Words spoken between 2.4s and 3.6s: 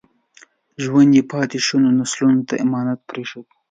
ته امانت پرېښود.